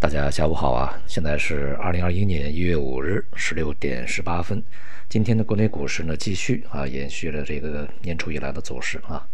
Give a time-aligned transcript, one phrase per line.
[0.00, 0.98] 大家下午好啊！
[1.06, 4.64] 现在是二零二一年一月五日十六点十八分。
[5.10, 9.28] 今天的国内股市呢，继续啊延续了这个年初以来的走势啊。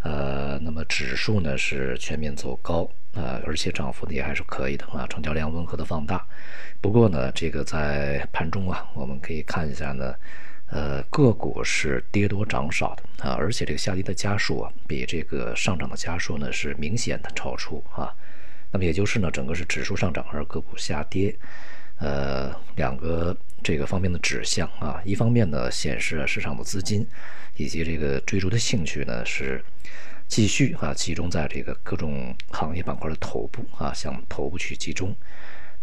[0.00, 6.22] 呃，那么指数呢是全面走高啊，而且涨幅呢也还是可以的啊，成交量温和的放大。
[6.82, 10.14] 不过呢，这个在盘中啊，我们可以看一下呢，
[10.66, 18.14] 呃，个股是跌多涨少的啊，而且这个下跌的家数啊，比这个上涨的家数呢是明显的超出啊。
[18.72, 21.36] 那么也就是呢，整个是指数上涨而个股下跌，
[21.98, 27.06] 呃，两个这个方面的指向啊，一方面呢显示啊市场的资金
[27.56, 29.62] 以及这个追逐的兴趣呢是
[30.26, 35.14] 继续啊集中在这个各种行业板块的头部啊，向头部去集中，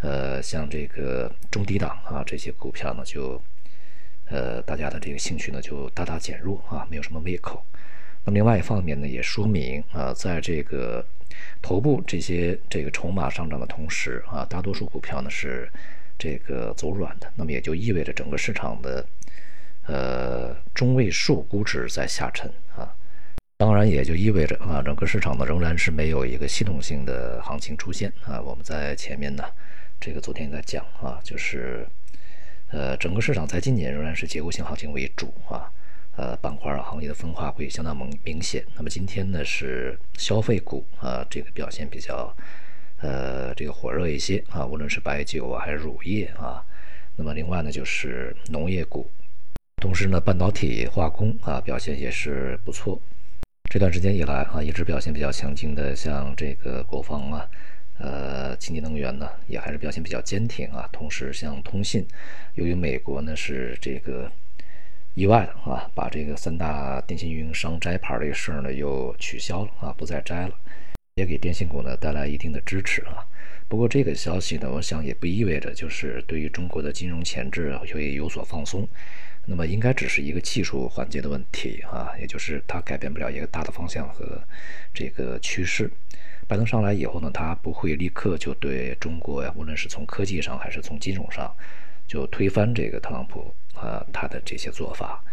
[0.01, 3.39] 呃，像这个中低档啊这些股票呢就
[4.25, 7.63] 呃大家的这个兴趣呢就大大减弱啊，没有什么胃口。
[8.25, 11.05] 那么另外一方面呢，也说明啊，在这个
[11.61, 15.69] 头部这些这个筹码上涨的同时啊，大多数股票呢是
[16.17, 17.31] 这个走软的。
[17.35, 19.05] 那么也就意味着整个市场的
[19.85, 22.93] 呃中位数估值在下沉啊。
[23.57, 28.39] 当然也就意味着啊，整个市场呢仍然是没有一个系统性的行情出现啊。
[28.41, 29.43] 我们在前面呢，
[29.99, 31.85] 这个昨天在讲啊，就是
[32.71, 35.69] 呃整个市场在今年仍然是结构性行情为主啊。
[36.19, 38.61] 呃，板块，行业的分化会相当明明显。
[38.75, 42.35] 那么今天呢，是消费股啊，这个表现比较
[42.97, 46.61] 呃这个火热一些啊，无论是白酒啊，还是乳业啊。
[47.15, 49.09] 那么另外呢，就是农业股，
[49.77, 53.01] 同时呢，半导体、化工啊，表现也是不错。
[53.71, 57.49] 这段时间以来啊，一直表现比较强劲的，像这个国防啊，
[57.97, 60.89] 呃，清洁能源呢，也还是表现比较坚挺啊。
[60.91, 62.05] 同时，像通信，
[62.55, 64.29] 由于美国呢是这个。
[65.19, 70.53] 意外的啊，把这个三大电信运营商摘牌这个事儿呢又取消了啊，不再摘了，
[71.15, 73.27] 也给电信股呢带来一定的支持啊。
[73.67, 78.87] 不过这个消息呢，我想也不意味着就是对于中国的金融前置会有所放松，
[79.45, 84.41] 那么应该只是一个技术环节的问题啊，也就是它改变不了一个大的方向和
[84.93, 85.91] 这个趋势。
[86.47, 91.53] 拜登上来以后呢，他不会立刻就对中国呀，无论是从科技上还是从金融上。
[92.09, 95.23] 就推翻这个特朗普啊，他的这些做法，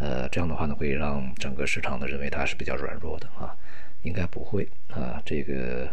[0.00, 3.56] 呃，这样的话呢，会让整个市场呢认为他是比较软弱的啊，
[4.02, 5.88] 应该不会啊，这个，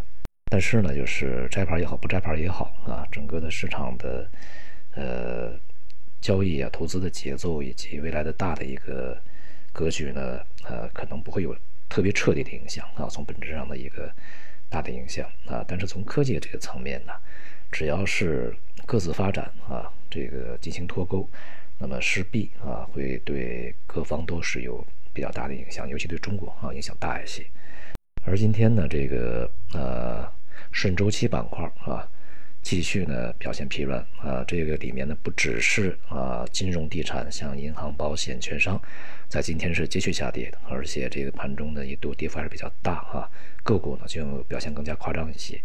[0.52, 4.28] 但是呢，就是摘牌也好，不摘牌也好啊，整个的市场的
[4.96, 5.54] 呃
[6.20, 9.16] 交易啊、投资的节奏以及未来的大的一个
[9.72, 11.56] 格局呢，呃，可能不会有
[11.88, 14.12] 特别彻底的影响啊，从本质上的一个
[14.68, 17.14] 大的影响啊，但是从科技这个层面呢，
[17.74, 19.92] 只要是各自发展啊。
[20.16, 21.28] 这个进行脱钩，
[21.80, 27.44] 那么势必啊会对各方都是有比较大的影响，尤其对中国啊影响大一些。
[28.24, 30.32] 而今天呢，这个呃
[30.72, 32.08] 顺周期板块啊
[32.62, 38.80] 继续呢表现疲软啊，这个里面呢不只是啊金融地产，像银行、保险、券商，
[39.28, 43.28] 在今天是继续下跌的，而且这个盘中呢一度跌幅还是比较大啊，
[43.64, 45.60] 个股呢就表现更加夸张一些。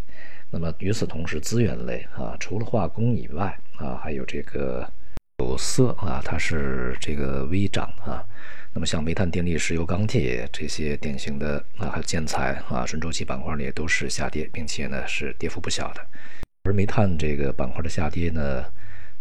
[0.51, 4.91] 那么与此同时，资源类啊，除了化工以外啊，还有这个
[5.37, 8.25] 有色啊，它是这个微涨啊。
[8.73, 16.05] 那么像煤炭、电力、石油、钢铁这些典型的啊，还有建材啊，顺周期板块呢也都是下跌，并且呢是跌幅不小的。
[16.63, 18.65] 而煤炭这个板块的下跌呢，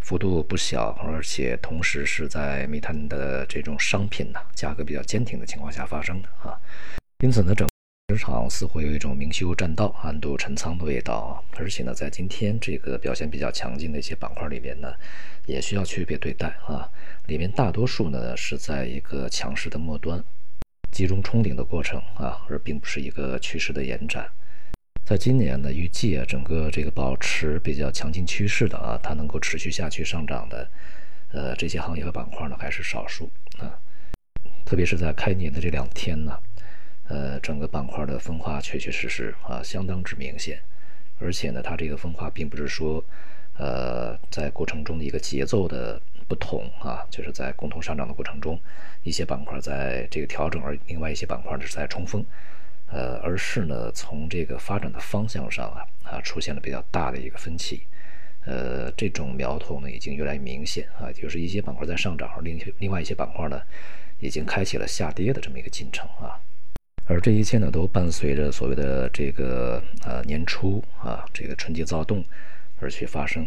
[0.01, 6.59] 幅度不小，而且同时是在煤炭的这种商品呢价格比较坚挺的情况下发生的啊。
[7.21, 7.69] 因此呢，整。
[8.11, 14.91] 市场似乎有一种明修栈道、暗度陈仓的味道啊，而且呢，在今天这个表现比较强劲的一些板块里面呢，
[15.45, 16.91] 也需要区别对待啊。
[17.27, 20.25] 里面大多数呢是在一个强势的末端，
[20.91, 24.27] 集中冲顶的过程啊，而并不是一个趋势的延展。
[25.05, 30.71] 在今年呢，预计啊，整个这个保持比较强劲趋势的啊，它能够持续下去上涨的，
[31.33, 33.79] 呃，这些行业和板块呢，还是少数啊。
[34.65, 36.35] 特别是在开年的这两天呢。
[37.09, 40.61] 呃，整个板块的分化确确实实啊，相当之明显，
[41.19, 43.03] 而且呢，它这个分化并不是说，
[43.57, 48.61] 呃，在过程中的一个节奏的不同啊，就是在共同上涨的过程中，
[49.03, 52.23] 一些板块在这个调整，而另外一些板块呢是在冲锋，
[52.89, 57.85] 呃，而是呢从这个发展的方向上啊啊出现了比较大的一个分歧，
[58.45, 63.63] 呃，这种苗头呢已经越来越明显啊，就是一些板块在上涨，而另另外一些板块呢
[64.21, 66.39] 已经开启了下跌的这么一个进程啊。
[67.11, 72.23] 而这一切呢，都伴随着所谓的这个呃年初啊，这个春节躁动
[72.81, 73.47] 而去发生。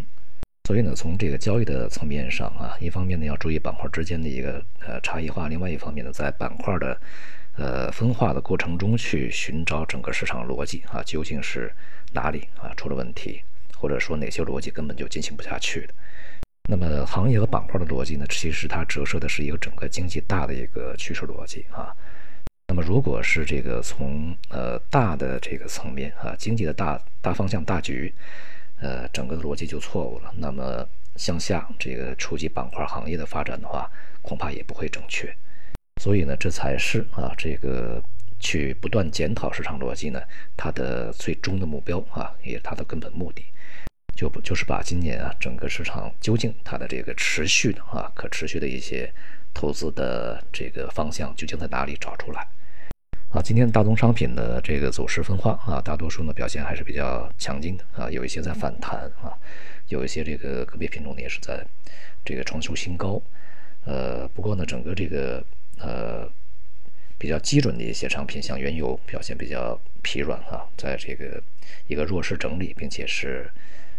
[0.68, 7.00] 所以呢，从这个交易的层面上啊，一方面呢要注意板块之间的一个呃差异化，另外一方面呢，在板块的
[7.56, 11.72] 呃分化的过程中去寻找整个市场逻辑啊，究竟是
[12.14, 13.42] 哪里啊出了问题，
[13.78, 15.94] 或者说哪些逻辑根本就进行不下去的。
[16.68, 21.94] 那么行业和板块的逻辑呢，其实它折射的是一个整个经济大的一个趋势逻辑啊。
[22.72, 28.14] 那么如果是这个从呃大的这个层面啊，经济的大大方向大局，
[28.80, 30.34] 呃整个的逻辑就错误了。
[30.38, 30.88] 那么
[31.18, 33.92] 向下这个触及板块行业的发展的话，
[34.22, 35.30] 恐怕也不会正确。
[36.02, 38.02] 所以呢，这才是啊这个
[38.40, 40.22] 去不断检讨市场逻辑呢，
[40.56, 43.44] 它的最终的目标啊，也是它的根本目的。
[44.16, 49.14] 就不就是把今年啊整个市场究竟它的这个持续的啊可持续的一些
[49.54, 52.48] 投资的这个方向究竟在哪里找出来
[53.32, 53.42] 啊？
[53.42, 59.34] 今天大宗商品的这个走势分化啊，大多数呢表现还是比较强劲的啊，有一些在反弹啊，
[59.88, 61.66] 有一些这个个别品种呢也是在
[62.24, 63.22] 这个创出新高。
[63.86, 65.44] 呃，不过呢，整个这个
[65.80, 66.30] 呃
[67.18, 71.42] 比较基准的一些商品，像原油表现比较疲软啊，在这个
[71.88, 73.50] 一个弱势整理，并且是。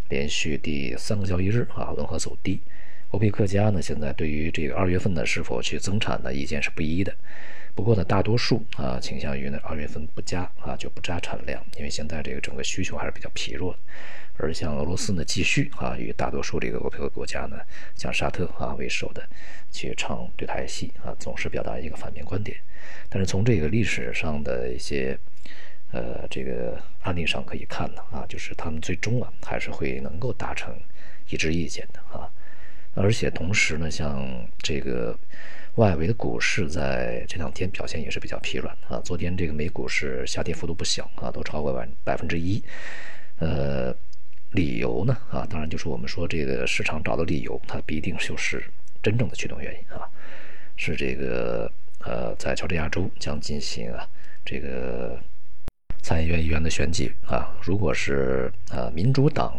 [0.08, 2.60] 连续第三个交易日啊，温和走低。
[3.12, 7.16] 欧佩克家呢，现在对于这个二月份呢是否去增产的意见是不一的。
[7.74, 13.76] 不过呢，大多数啊倾向于呢二月份不加啊就不加产量，因为现在这个整个需求还是比较疲弱。
[14.38, 17.58] 而像俄罗斯呢，继续啊与大多数这个欧佩克国家呢，
[17.94, 19.22] 像沙特啊为首的
[19.70, 22.56] 去唱对台戏啊，总是表达一个反面观点。
[23.08, 25.18] 但是从这个历史上的一些。
[25.94, 30.74] 呃，这个案例上可以看呢啊，就是他们最终啊还是会能够达成
[31.28, 32.24] 一致意见的啊，
[32.94, 34.26] 而且同时呢，像
[34.62, 35.14] 这个
[35.76, 39.00] 外围的股市在这两天表现也是比较疲软啊。
[39.04, 42.62] 昨天这个美股是下跌幅度不小啊，都超过百百分之一。
[43.38, 43.94] 呃，
[44.50, 48.62] 理由呢啊，当然就是我们说这个市场找的理由，它必定就是
[49.02, 50.08] 真正的驱动原因啊，
[50.76, 51.70] 是这个
[52.00, 54.08] 呃，在乔治亚州将进行啊
[54.44, 55.18] 这个。
[56.04, 59.54] 参议院议员的选举啊，如果是呃民主党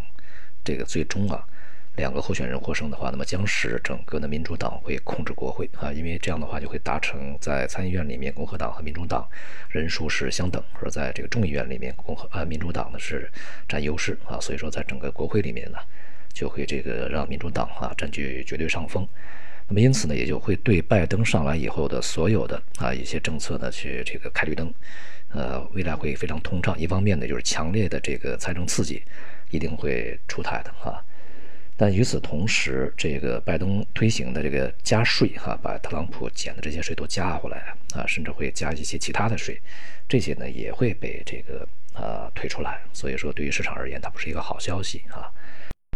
[0.62, 1.48] 这个最终啊
[1.96, 9.28] 两个候选人获胜的话，那么将使整个的民主党会控制国会啊，因为这样的话就会达成在参议院里面共和党和民主党
[9.70, 13.30] 人数是相等，而在这个众议院里面共和啊民主党呢是
[13.68, 15.78] 占优势啊，所以说在整个国会里面呢
[16.34, 19.08] 就会这个让民主党啊占据绝对上风，
[19.68, 24.74] 那么因此呢也就会对拜登上来以后的所有的啊一些政策呢去这个开绿灯。
[25.36, 26.78] 呃，未来会非常通畅。
[26.80, 29.02] 一方面呢，就是强烈的这个财政刺激
[29.50, 31.04] 一定会出台的啊。
[31.76, 39.60] 但与此同时，这个拜登推行的这个加税哈，把特朗普减的这些税都加回来啊，甚至会加一些其他的税，
[40.08, 42.80] 这些呢也会被这个呃推出来。
[42.94, 45.32] 所以说，对于市场而言，它不是一个好消息啊。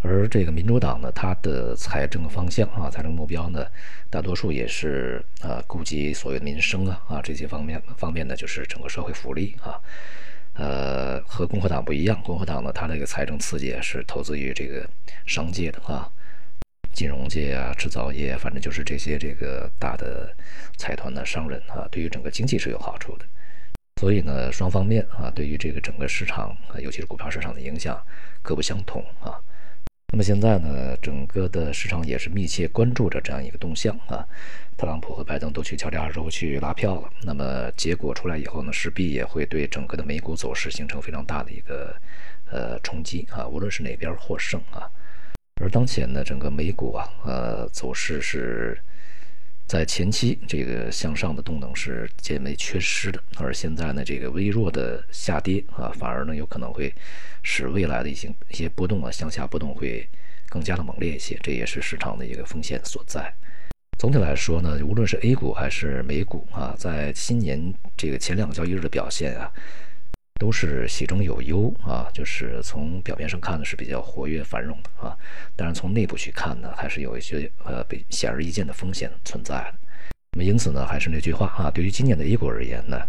[0.02, 3.66] 而这个民主党呢，它的财政方向啊，财政目标呢，
[4.08, 9.80] 大多数也是啊，顾及所谓民生啊啊这些方面方面呢，就是整个社会福利啊，
[10.58, 14.84] 呃，和共和党不一样，共和党呢，它这个财政刺激是投资于这个
[15.24, 16.10] 商界的啊，
[16.92, 20.34] 金融界啊，制造业，反正就是这些这个大的
[20.76, 23.24] 财团的商人啊，对于整个经济是有好处的。
[24.00, 27.96] 所以呢，双方面啊，对于这个整个市场，尤其是股票市场的影响
[28.42, 29.38] 各不相同啊。
[30.10, 34.26] 那么现在呢，整个的市场也是密切关注着这样一个动向啊。
[34.76, 41.94] 特朗普和拜登都去乔治亚州去拉票了，那么结果出来以后呢，势必也会对整个的美股走势形成非常大的一个
[42.50, 43.46] 呃冲击啊。
[43.46, 44.88] 无论是哪边获胜啊，
[45.60, 48.78] 而当前呢，整个美股啊，呃，走势是。
[49.68, 56.90] 在前期，这个向上的动能是渐为缺失的，而现在呢，这个微弱的下跌啊，反而呢有可能会
[57.42, 60.08] 使未来的一些一些波动啊，向下波动会
[60.48, 63.30] 更加的猛烈一些，这也是市场的一个风险所在。
[63.98, 69.52] 总体来说呢，无论是 A 股还是美股啊，在新年这个前两个交易日的表现啊。
[70.38, 75.16] 都是喜中有忧啊，就是从表面上看呢是比较活跃繁荣的啊，
[75.56, 79.72] 但是从内部去看呢，还是有一些呃被显而易见的风险存在。
[80.32, 83.02] 那么因此呢，还是那句话啊，对于今年的 A 股而言呢，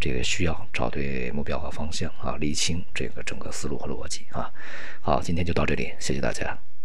[0.00, 4.50] 这个需要找对目标和方向啊，理清这个整个思路和逻辑啊。
[5.00, 6.71] 好，今天就到这里，谢谢大家。